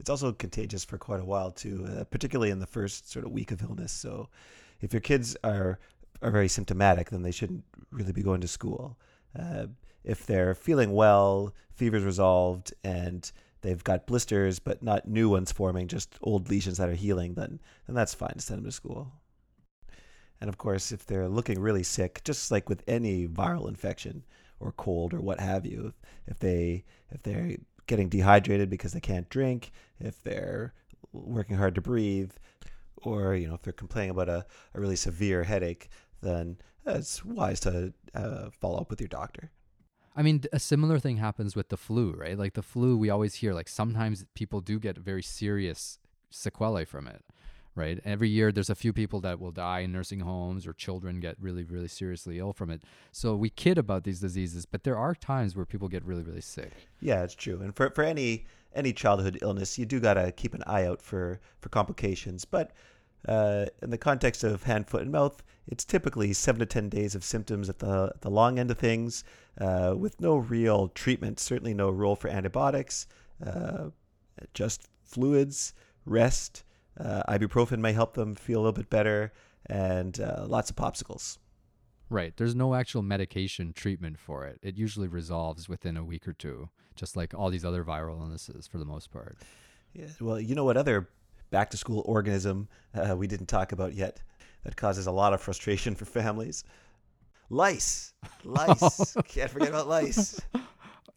[0.00, 3.32] It's also contagious for quite a while too, uh, particularly in the first sort of
[3.32, 3.92] week of illness.
[3.92, 4.28] So,
[4.80, 5.78] if your kids are
[6.22, 8.98] are very symptomatic, then they shouldn't really be going to school.
[9.38, 9.66] Uh,
[10.02, 15.86] if they're feeling well, fever's resolved, and they've got blisters but not new ones forming,
[15.86, 19.12] just old lesions that are healing, then then that's fine to send them to school.
[20.40, 24.24] And of course, if they're looking really sick, just like with any viral infection
[24.60, 25.94] or cold or what have you,
[26.26, 30.74] if they if they're getting dehydrated because they can't drink, if they're
[31.12, 32.32] working hard to breathe,
[32.96, 35.88] or you know if they're complaining about a, a really severe headache,
[36.20, 39.50] then it's wise to uh, follow up with your doctor.
[40.16, 42.36] I mean, a similar thing happens with the flu, right?
[42.36, 45.98] Like the flu, we always hear like sometimes people do get very serious
[46.30, 47.24] sequelae from it,
[47.78, 48.00] right?
[48.04, 51.36] Every year there's a few people that will die in nursing homes or children get
[51.40, 52.82] really, really seriously ill from it.
[53.12, 56.40] So we kid about these diseases, but there are times where people get really, really
[56.40, 56.72] sick.
[57.00, 57.60] Yeah, it's true.
[57.62, 61.40] And for, for any any childhood illness, you do gotta keep an eye out for
[61.60, 62.44] for complications.
[62.44, 62.72] But
[63.26, 67.14] uh, in the context of hand, foot, and mouth, it's typically seven to ten days
[67.14, 69.24] of symptoms at the the long end of things,
[69.60, 71.40] uh, with no real treatment.
[71.40, 73.06] Certainly, no role for antibiotics.
[73.44, 73.90] Uh,
[74.54, 75.72] just fluids,
[76.04, 76.64] rest.
[76.98, 79.32] Uh, ibuprofen may help them feel a little bit better,
[79.66, 81.38] and uh, lots of popsicles.
[82.10, 82.34] Right.
[82.36, 84.58] There's no actual medication treatment for it.
[84.62, 88.66] It usually resolves within a week or two, just like all these other viral illnesses
[88.66, 89.36] for the most part.
[89.92, 90.06] Yeah.
[90.20, 91.10] Well, you know what other
[91.50, 94.20] back to school organism uh, we didn't talk about yet
[94.64, 96.64] that causes a lot of frustration for families?
[97.50, 98.14] Lice.
[98.44, 99.16] Lice.
[99.28, 100.40] Can't forget about lice.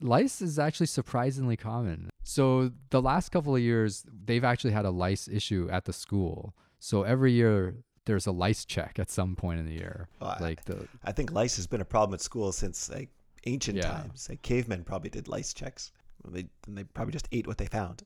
[0.02, 2.11] lice is actually surprisingly common.
[2.24, 6.56] So the last couple of years, they've actually had a lice issue at the school.
[6.80, 10.08] So every year there's a lice check at some point in the year.
[10.20, 13.10] Well, I- like the I think lice has been a problem at school since like
[13.46, 13.92] ancient Yeah.
[13.92, 14.28] times.
[14.30, 15.92] Like cavemen probably did lice checks.
[16.28, 18.04] They and they probably just ate what they found.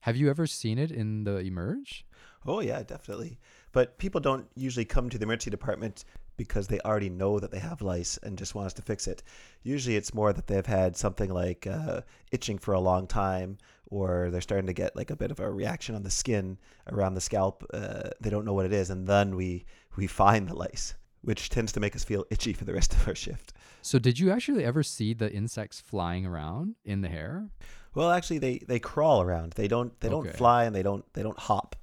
[0.00, 2.04] Have you ever seen it in the emerge?
[2.46, 3.38] Oh yeah, definitely.
[3.72, 6.04] But people don't usually come to the emergency department
[6.36, 9.22] because they already know that they have lice and just want us to fix it.
[9.62, 12.00] Usually, it's more that they've had something like uh,
[12.32, 15.50] itching for a long time, or they're starting to get like a bit of a
[15.50, 16.58] reaction on the skin
[16.90, 17.64] around the scalp.
[17.72, 19.64] Uh, they don't know what it is, and then we
[19.96, 23.06] we find the lice, which tends to make us feel itchy for the rest of
[23.08, 23.52] our shift.
[23.82, 27.48] So did you actually ever see the insects flying around in the hair?
[27.94, 29.52] Well, actually, they they crawl around.
[29.52, 30.36] They don't they don't Okay.
[30.36, 31.76] fly and they don't they don't hop,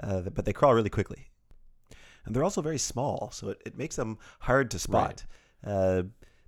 [0.00, 1.30] uh, but they crawl really quickly.
[2.26, 5.24] And they're also very small, so it, it makes them hard to spot.
[5.64, 6.02] Uh,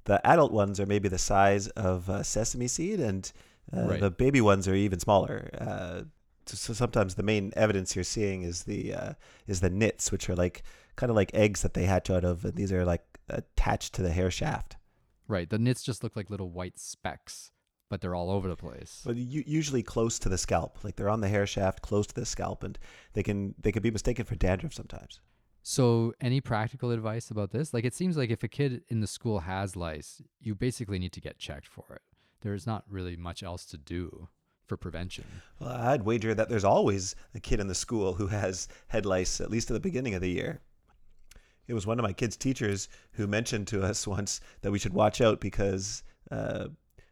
[0.04, 3.30] the adult ones are maybe the size of a sesame seed, and
[3.74, 4.00] uh, Right.
[4.00, 5.50] the baby ones are even smaller.
[5.56, 6.02] Uh,
[6.46, 9.12] so, so sometimes the main evidence you're seeing is the uh,
[9.46, 10.62] is the nits, which are like
[10.96, 14.02] kind of like eggs that they hatch out of, and these are like attached to
[14.02, 14.76] the hair shaft.
[15.28, 15.48] Right.
[15.48, 17.52] The nits just look like little white specks,
[17.90, 19.02] but they're all over the place.
[19.04, 22.24] But usually close to the scalp, like they're on the hair shaft, close to the
[22.24, 22.78] scalp, and
[23.12, 25.20] they can they can be mistaken for dandruff sometimes.
[25.70, 27.74] So, any practical advice about this?
[27.74, 31.12] Like, it seems like if a kid in the school has lice, you basically need
[31.12, 32.00] to get checked for it.
[32.40, 34.28] There's not really much else to do
[34.64, 35.26] for prevention.
[35.60, 39.42] Well, I'd wager that there's always a kid in the school who has head lice,
[39.42, 40.62] at least at the beginning of the year.
[41.66, 44.94] It was one of my kids' teachers who mentioned to us once that we should
[44.94, 46.68] watch out because uh,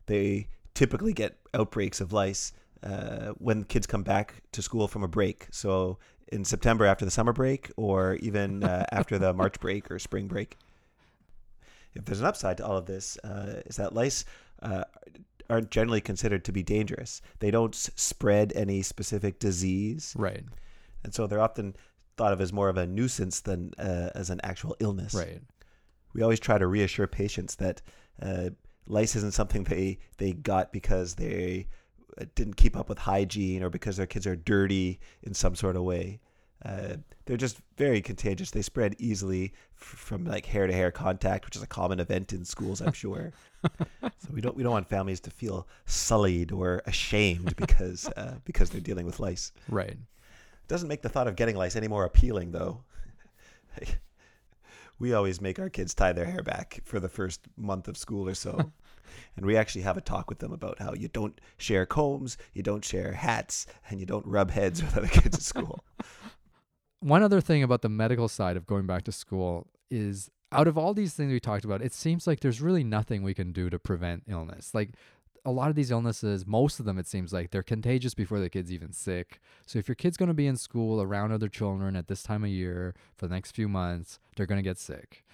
[0.06, 5.08] they typically get outbreaks of lice uh, when kids come back to school from a
[5.08, 5.46] break.
[5.50, 5.98] So
[6.32, 10.26] in September after the summer break, or even uh, after the March break or spring
[10.28, 10.56] break.
[11.94, 14.24] If there's an upside to all of this, uh, is that lice
[14.62, 14.84] uh,
[15.48, 17.22] aren't generally considered to be dangerous.
[17.38, 20.44] They don't s- spread any specific disease, Right.
[21.04, 21.74] and so they're often
[22.16, 25.14] thought of as more of a nuisance than uh, as an actual illness.
[25.14, 25.40] Right.
[26.12, 27.80] We always try to reassure patients that
[28.20, 28.50] uh,
[28.86, 31.68] lice isn't something they they got because they
[32.34, 35.82] didn't keep up with hygiene or because their kids are dirty in some sort of
[35.82, 36.20] way.
[36.64, 38.50] Uh, they're just very contagious.
[38.50, 42.32] They spread easily f- from like hair to hair contact, which is a common event
[42.32, 43.32] in schools, I'm sure.
[44.02, 48.70] so we don't we don't want families to feel sullied or ashamed because uh, because
[48.70, 49.52] they're dealing with lice.
[49.68, 49.96] Right.
[50.68, 52.82] Doesn't make the thought of getting lice any more appealing, though.
[54.98, 58.28] we always make our kids tie their hair back for the first month of school
[58.28, 58.72] or so.
[59.36, 62.62] and we actually have a talk with them about how you don't share combs, you
[62.62, 65.84] don't share hats, and you don't rub heads with other kids at school.
[67.00, 70.78] One other thing about the medical side of going back to school is out of
[70.78, 73.68] all these things we talked about, it seems like there's really nothing we can do
[73.68, 74.74] to prevent illness.
[74.74, 74.90] Like
[75.44, 78.50] a lot of these illnesses, most of them, it seems like they're contagious before the
[78.50, 79.40] kid's even sick.
[79.64, 82.42] So if your kid's going to be in school around other children at this time
[82.42, 85.24] of year for the next few months, they're going to get sick.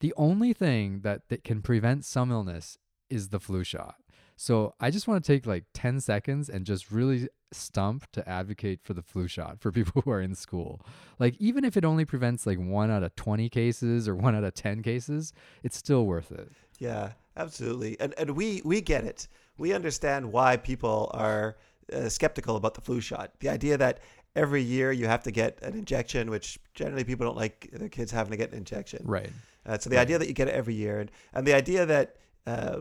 [0.00, 2.78] The only thing that, that can prevent some illness
[3.10, 3.96] is the flu shot.
[4.36, 8.80] So I just want to take like 10 seconds and just really stump to advocate
[8.82, 10.80] for the flu shot for people who are in school.
[11.18, 14.44] Like even if it only prevents like 1 out of 20 cases or 1 out
[14.44, 16.50] of 10 cases, it's still worth it.
[16.78, 18.00] Yeah, absolutely.
[18.00, 19.28] And and we we get it.
[19.58, 21.58] We understand why people are
[21.92, 23.32] uh, skeptical about the flu shot.
[23.40, 24.00] The idea that
[24.34, 28.10] every year you have to get an injection, which generally people don't like their kids
[28.10, 29.02] having to get an injection.
[29.04, 29.30] Right.
[29.66, 32.16] Uh, so the idea that you get it every year, and, and the idea that
[32.46, 32.80] uh,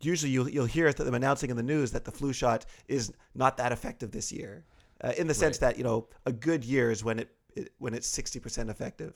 [0.00, 3.56] usually you'll you'll hear them announcing in the news that the flu shot is not
[3.58, 4.64] that effective this year,
[5.02, 5.70] uh, in the sense Right.
[5.72, 9.14] that you know a good year is when it, it when it's sixty percent effective.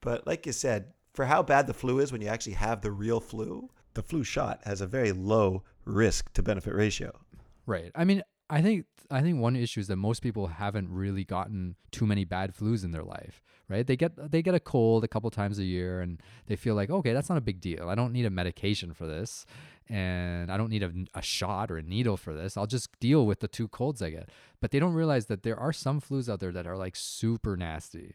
[0.00, 2.90] But like you said, for how bad the flu is when you actually have the
[2.90, 7.12] real flu, the flu shot has a very low risk to benefit ratio.
[7.66, 7.90] Right.
[7.94, 11.76] I mean, I think I think one issue is that most people haven't really gotten
[11.90, 13.86] too many bad flus in their life, right?
[13.86, 16.90] They get they get a cold a couple times a year and they feel like,
[16.90, 17.88] "Okay, that's not a big deal.
[17.88, 19.46] I don't need a medication for this."
[19.90, 22.56] And I don't need a, a shot or a needle for this.
[22.56, 24.30] I'll just deal with the two colds I get.
[24.60, 27.54] But they don't realize that there are some flus out there that are like super
[27.54, 28.14] nasty,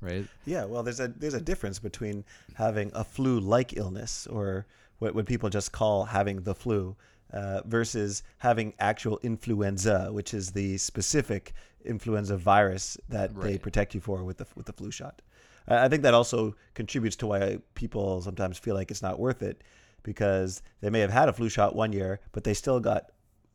[0.00, 0.26] right?
[0.46, 4.66] Yeah, well, there's a there's a difference between having a flu-like illness, or
[4.98, 6.96] what what people just call having the flu,
[7.34, 11.52] uh, versus having actual influenza, which is the specific
[11.84, 15.20] influenza virus that they protect you for with the with the flu shot.
[15.68, 19.42] I I think that also contributes to why people sometimes feel like it's not worth
[19.42, 19.62] it,
[20.02, 23.10] because they may have had a flu shot one year, but they still got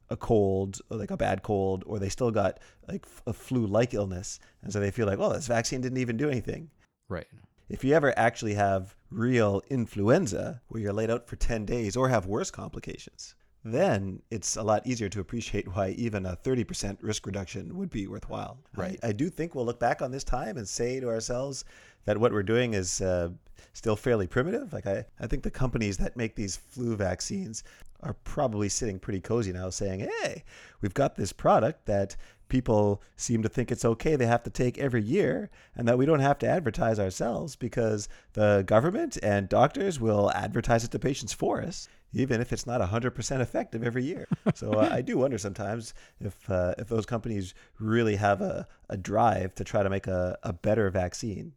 [0.09, 4.39] a cold, or like a bad cold, or they still got like a flu-like illness,
[4.61, 6.69] and so they feel like, well, this vaccine didn't even do anything.
[7.09, 7.25] Right.
[7.69, 12.09] If you ever actually have real influenza, where you're laid out for 10 days, or
[12.09, 17.25] have worse complications, then it's a lot easier to appreciate why even a 30% risk
[17.25, 18.59] reduction would be worthwhile.
[18.75, 18.99] Right.
[19.01, 21.65] I, I do think we'll look back on this time and say to ourselves
[22.05, 23.29] that what we're doing is uh,
[23.75, 24.73] still fairly primitive.
[24.73, 27.63] Like, I, I think the companies that make these flu vaccines
[28.01, 30.43] are probably sitting pretty cozy now saying, hey,
[30.81, 32.15] we've got this product that
[32.47, 36.05] people seem to think it's okay they have to take every year and that we
[36.05, 41.33] don't have to advertise ourselves because the government and doctors will advertise it to patients
[41.33, 44.27] for us even if it's not 100% effective every year.
[44.53, 48.95] So uh, I do wonder sometimes if uh, if those companies really have a, a
[48.95, 51.51] drive to try to make a, a better vaccine.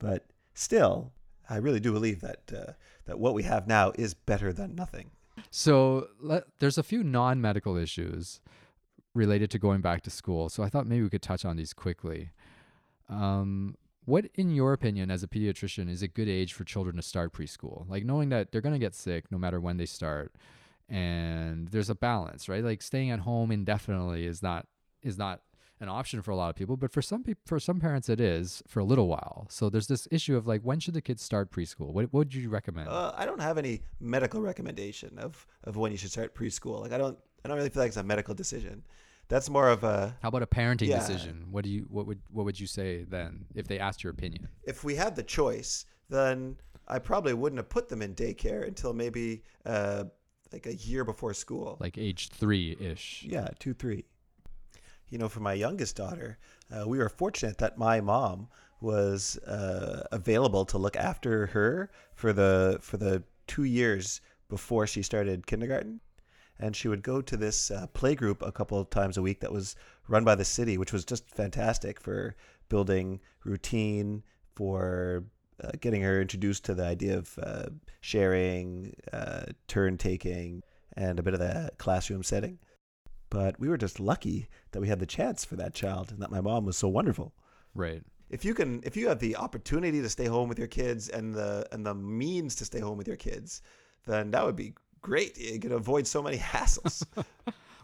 [0.00, 1.12] But still,
[1.50, 2.72] I really do believe that uh,
[3.06, 5.10] that what we have now is better than nothing.
[5.50, 8.40] So let, there's a few non-medical issues
[9.14, 10.48] related to going back to school.
[10.48, 12.30] So I thought maybe we could touch on these quickly.
[13.08, 17.02] Um, what, in your opinion, as a pediatrician, is a good age for children to
[17.02, 17.88] start preschool?
[17.88, 20.32] Like knowing that they're going to get sick no matter when they start,
[20.88, 22.64] and there's a balance, right?
[22.64, 24.66] Like staying at home indefinitely is not
[25.02, 25.40] is not
[25.80, 28.20] an option for a lot of people, but for some people, for some parents, it
[28.20, 29.46] is for a little while.
[29.48, 31.92] So there's this issue of like, when should the kids start preschool?
[31.92, 32.88] What, what would you recommend?
[32.88, 36.80] Uh, I don't have any medical recommendation of, of when you should start preschool.
[36.82, 38.82] Like I don't I don't really feel like it's a medical decision.
[39.28, 40.98] That's more of a How about a parenting Yeah.
[40.98, 41.46] decision?
[41.50, 44.48] What do you what would what would you say then if they asked your opinion?
[44.64, 46.56] if we had the choice, then
[46.88, 50.04] I probably wouldn't have put them in daycare until maybe uh,
[50.52, 51.76] like a year before school.
[51.80, 53.24] Like age three ish.
[53.26, 54.04] Yeah, two, three.
[55.10, 56.38] You know, for my youngest daughter,
[56.70, 58.48] uh, we were fortunate that my mom
[58.80, 65.02] was uh, available to look after her for the for the two years before she
[65.02, 66.00] started kindergarten,
[66.58, 69.40] and she would go to this uh, play group a couple of times a week
[69.40, 69.74] that was
[70.08, 72.36] run by the city, which was just fantastic for
[72.68, 74.22] building routine,
[74.54, 75.24] for
[75.62, 77.66] uh, getting her introduced to the idea of uh,
[78.00, 80.62] sharing, uh, turn taking,
[80.96, 82.58] and a bit of the classroom setting.
[83.30, 86.30] But we were just lucky that we had the chance for that child and that
[86.30, 87.32] my mom was so wonderful.
[87.74, 88.02] Right.
[88.28, 91.34] If you can, if you have the opportunity to stay home with your kids and
[91.34, 93.62] the and the means to stay home with your kids,
[94.06, 95.38] then that would be great.
[95.38, 97.04] You could avoid so many hassles.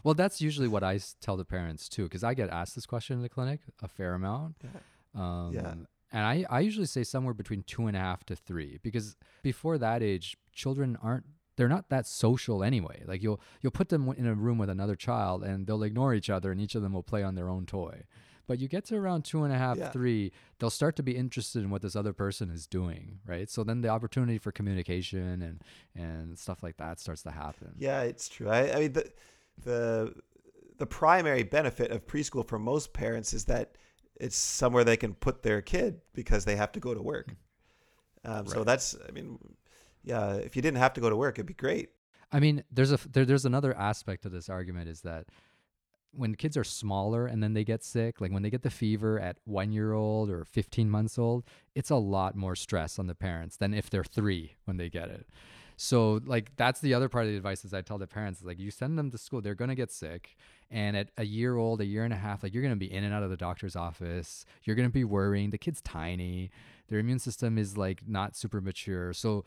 [0.03, 3.17] Well, that's usually what I tell the parents too, because I get asked this question
[3.17, 4.55] in the clinic a fair amount.
[5.13, 5.73] Um, Yeah.
[6.13, 9.77] And I, I usually say somewhere between two and a half to three, because before
[9.79, 11.25] that age, children aren't
[11.57, 13.03] they're not that social anyway.
[13.05, 16.29] Like you'll you'll put them in a room with another child, and they'll ignore each
[16.29, 18.03] other, and each of them will play on their own toy.
[18.47, 19.89] But you get to around two and a half, Yeah.
[19.91, 23.49] three, they'll start to be interested in what this other person is doing, right?
[23.49, 25.61] So then the opportunity for communication and
[25.95, 27.73] and stuff like that starts to happen.
[27.77, 28.47] yeah, it's true.
[28.49, 29.11] I, I mean the
[29.63, 30.13] the
[30.77, 33.77] the primary benefit of preschool for most parents is that
[34.21, 37.35] it's somewhere they can put their kid because they have to go to work.
[38.23, 39.39] Um, So that's, I mean,
[40.07, 40.33] yeah.
[40.35, 41.89] If you didn't have to go to work, it'd be great.
[42.31, 45.27] I mean, there's a there, there's another aspect to this argument is that
[46.11, 49.19] when kids are smaller and then they get sick, like when they get the fever
[49.19, 51.43] at one year old or 15 months old,
[51.75, 55.09] it's a lot more stress on the parents than if they're three when they get
[55.09, 55.27] it.
[55.75, 58.45] So like that's the other part of the advice is I tell the parents is
[58.45, 60.35] like you send them to school, they're gonna get sick,
[60.71, 63.03] and at a year old, a year and a half, like you're gonna be in
[63.03, 64.43] and out of the doctor's office.
[64.63, 65.51] You're gonna be worrying.
[65.51, 66.49] The kid's tiny.
[66.87, 69.13] Their immune system is like not super mature.
[69.13, 69.45] So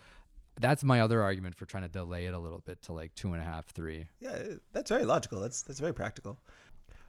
[0.61, 3.33] that's my other argument for trying to delay it a little bit to like two
[3.33, 4.07] and a half, three.
[4.21, 4.39] Yeah,
[4.73, 5.41] that's very logical.
[5.41, 6.41] That's that's very practical.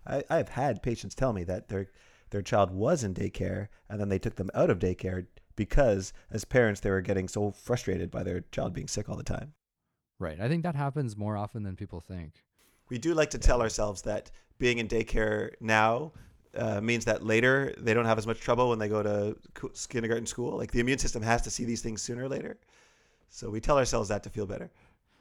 [0.06, 1.88] I, I've had patients tell me that their
[2.32, 6.46] their child was in daycare and then they took them out of daycare because as
[6.46, 9.54] parents they were getting so frustrated by their child being sick all the time.
[10.18, 10.40] Right.
[10.40, 12.44] I think that happens more often than people think.
[12.90, 16.14] We do like to tell ourselves that being in daycare now
[16.56, 19.36] uh, means that later they don't have as much trouble when they go to
[19.90, 20.58] kindergarten school.
[20.58, 22.60] Like the immune system has to see these things sooner or later.
[23.32, 24.70] So we tell ourselves that to feel better.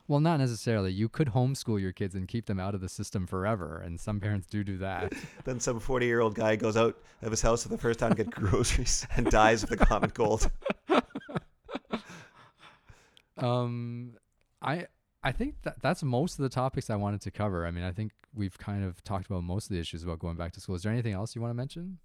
[0.09, 0.91] Well, not necessarily.
[0.91, 4.19] You could homeschool your kids and keep them out of the system forever, and some
[4.19, 5.13] parents do do that.
[5.45, 8.11] Then some 40 year old guy goes out of his house for the first time
[8.11, 10.51] to get groceries and dies of the common cold.
[13.39, 14.17] um,
[14.61, 14.87] I
[15.23, 17.65] I think that that's most of the topics I wanted to cover.
[17.65, 20.37] I mean, I think we've kind of talked about most of the issues about going
[20.37, 20.75] back to school.
[20.75, 21.99] Is there anything else you want to mention?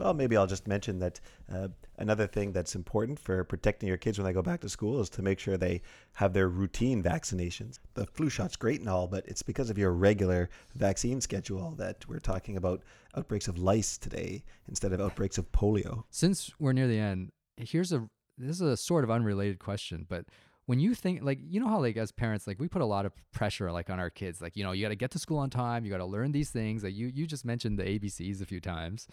[0.00, 1.20] Well, maybe I'll just mention that
[1.52, 4.98] uh, another thing that's important for protecting your kids when they go back to school
[4.98, 5.82] is to make sure they
[6.14, 7.78] have their routine vaccinations.
[7.92, 12.08] The flu shot's great and all, but it's because of your regular vaccine schedule that
[12.08, 12.82] we're talking about
[13.14, 16.04] outbreaks of lice today instead of outbreaks of polio.
[16.08, 20.24] Since we're near the end, here's a this is a sort of unrelated question, but
[20.70, 23.04] when you think like you know how like as parents like we put a lot
[23.04, 25.38] of pressure like on our kids like you know you got to get to school
[25.38, 28.40] on time you got to learn these things like you you just mentioned the abcs
[28.40, 29.08] a few times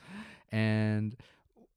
[0.52, 1.16] and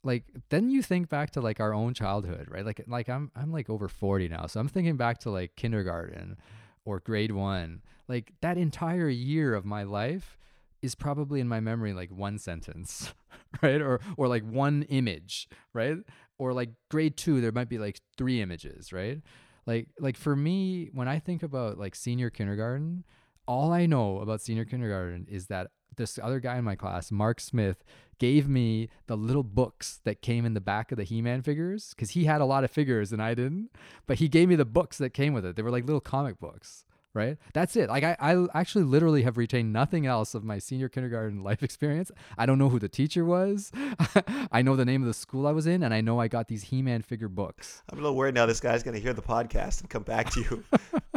[0.02, 2.64] like then you think back to like our own childhood right?
[2.64, 6.36] Like like i'm i'm like over 40 now so i'm thinking back to like kindergarten
[6.84, 10.38] or grade 1 like that entire year of my life
[10.82, 13.12] is probably in my memory like one sentence
[13.62, 13.80] right?
[13.80, 15.96] Or or like one image right?
[16.38, 19.20] Or like grade 2 there might be like three images right?
[19.66, 23.04] Like like for me, when I think about like senior kindergarten,
[23.46, 27.40] all I know about senior kindergarten is that this other guy in my class, Mark
[27.40, 27.84] Smith,
[28.18, 32.10] gave me the little books that came in the back of the He-Man figures because
[32.10, 33.70] he had a lot of figures and I didn't.
[34.06, 35.56] But he gave me the books that came with it.
[35.56, 36.84] They were like little comic books
[37.14, 37.38] right?
[37.54, 37.88] That's it.
[37.88, 42.10] Like I, I actually literally have retained nothing else of my senior kindergarten life experience.
[42.38, 43.72] I don't know who the teacher was.
[44.52, 46.48] I know the name of the school I was in, and I know I got
[46.48, 47.82] these He-Man figure books.
[47.90, 48.46] I'm a little worried now.
[48.46, 50.64] This guy's going to hear the podcast and come back to you,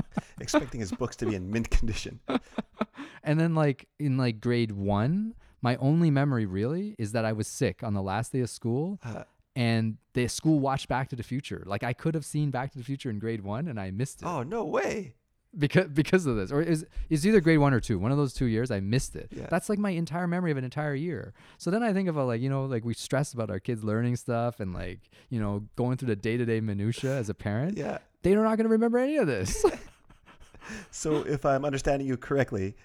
[0.44, 2.20] expecting his books to be in mint condition.
[3.24, 7.48] and then, like in like grade one, my only memory really is that I was
[7.48, 9.00] sick on the last day of school.
[9.04, 9.24] Uh,
[9.56, 11.64] and the school watched Back to the Future.
[11.66, 14.22] Like I could have seen Back to the Future in grade one, and I missed
[14.22, 14.26] it.
[14.26, 15.16] Oh no way!
[15.58, 18.34] because because of this or is is either grade one or two one of those
[18.34, 19.46] two years i missed it yeah.
[19.50, 22.42] that's like my entire memory of an entire year so then i think about like
[22.42, 25.96] you know like we stress about our kids learning stuff and like you know going
[25.96, 29.28] through the day-to-day minutia as a parent yeah they're not going to remember any of
[29.28, 29.64] this
[30.92, 32.76] so if i'm understanding you correctly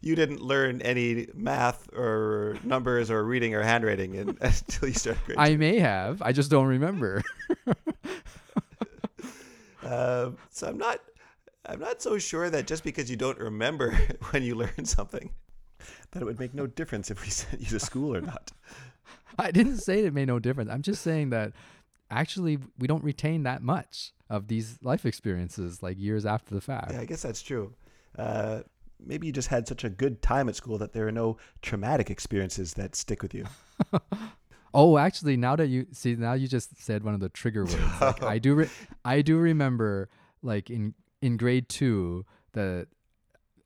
[0.00, 5.24] you didn't learn any math or numbers or reading or handwriting in, until you started
[5.24, 6.22] grade I may have.
[6.22, 7.22] I just don't remember.
[9.82, 11.00] uh, so I'm not
[11.66, 13.98] I'm not so sure that just because you don't remember
[14.30, 15.30] when you learn something,
[16.12, 18.52] that it would make no difference if we sent you to school or not.
[19.38, 20.70] I didn't say it made no difference.
[20.70, 21.52] I'm just saying that
[22.10, 26.92] actually we don't retain that much of these life experiences like years after the fact.
[26.92, 27.74] Yeah, I guess that's true.
[28.18, 28.60] Uh,
[29.04, 32.10] maybe you just had such a good time at school that there are no traumatic
[32.10, 33.46] experiences that stick with you.
[34.74, 37.76] oh, actually, now that you see, now you just said one of the trigger words.
[38.00, 38.70] Like, I do, re-
[39.04, 40.08] I do remember,
[40.42, 42.88] like in in grade two, that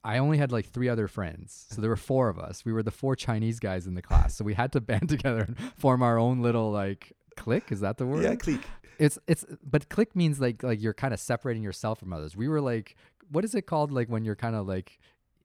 [0.02, 1.66] I only had like three other friends.
[1.70, 2.64] So there were four of us.
[2.64, 4.34] We were the four Chinese guys in the class.
[4.34, 7.70] So we had to band together and form our own little like clique.
[7.70, 8.24] Is that the word?
[8.24, 8.64] Yeah, clique.
[9.00, 12.36] It's it's but click means like like you're kind of separating yourself from others.
[12.36, 12.96] We were like
[13.30, 15.00] what is it called like when you're kind of like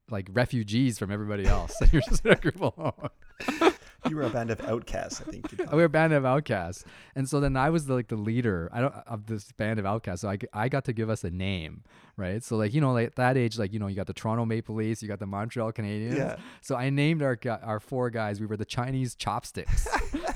[0.09, 3.09] like refugees from everybody else and you're just in a group alone.
[4.09, 5.51] you were a band of outcasts, I think.
[5.71, 6.85] we were a band of outcasts,
[7.15, 8.69] and so then I was the, like the leader.
[8.71, 10.21] I don't of this band of outcasts.
[10.21, 11.83] So I, I got to give us a name,
[12.17, 12.43] right?
[12.43, 14.45] So like you know like at that age like you know you got the Toronto
[14.45, 16.17] Maple Leafs, you got the Montreal Canadiens.
[16.17, 16.35] Yeah.
[16.61, 18.39] So I named our our four guys.
[18.39, 19.87] We were the Chinese chopsticks.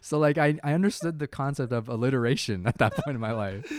[0.00, 3.70] so like I, I understood the concept of alliteration at that point in my life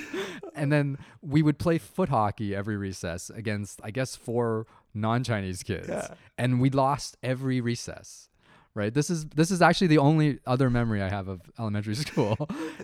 [0.55, 5.89] and then we would play foot hockey every recess against i guess four non-chinese kids
[5.89, 6.08] yeah.
[6.38, 8.28] and we lost every recess
[8.78, 8.93] right?
[8.93, 12.38] This is this is actually the only other memory I have of elementary school.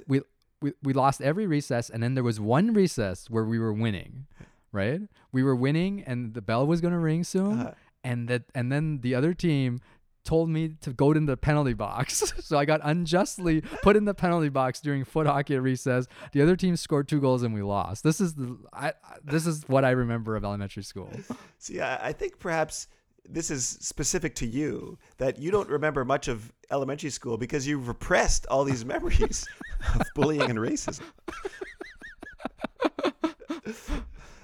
[0.07, 0.21] we,
[0.61, 4.25] we we lost every recess, and then there was one recess where we were winning,
[4.73, 5.01] right?
[5.31, 7.71] We were winning, and the bell was going to ring soon, uh-huh.
[8.03, 9.79] and that and then the other team
[10.23, 12.33] told me to go to the penalty box.
[12.43, 16.07] so I got unjustly put in the penalty box during foot hockey at recess.
[16.31, 18.03] The other team scored two goals and we lost.
[18.03, 18.93] This is the I,
[19.23, 21.11] this is what I remember of elementary school.
[21.57, 22.87] See, I, I think perhaps
[23.27, 27.87] this is specific to you that you don't remember much of elementary school because you've
[27.87, 29.47] repressed all these memories
[29.95, 31.03] of bullying and racism.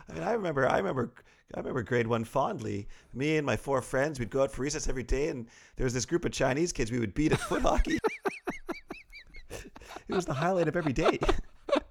[0.10, 1.12] I mean, I remember, I remember,
[1.56, 2.88] I remember grade one fondly.
[3.14, 5.94] Me and my four friends, we'd go out for recess every day, and there was
[5.94, 7.98] this group of Chinese kids we would beat at foot hockey.
[9.50, 9.72] it
[10.10, 11.20] was the highlight of every day.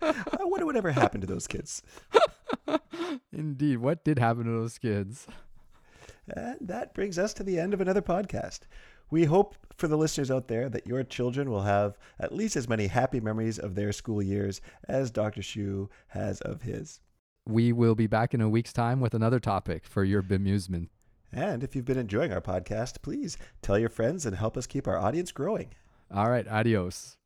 [0.01, 1.83] I wonder what ever happened to those kids.
[3.33, 5.27] Indeed, what did happen to those kids?
[6.29, 8.61] And that brings us to the end of another podcast.
[9.11, 12.69] We hope for the listeners out there that your children will have at least as
[12.69, 15.43] many happy memories of their school years as Dr.
[15.43, 17.01] Shu has of his.
[17.49, 20.88] We will be back in a week's time with another topic for your bemusement.
[21.32, 24.86] And if you've been enjoying our podcast, please tell your friends and help us keep
[24.86, 25.70] our audience growing.
[26.14, 27.18] All right, adios.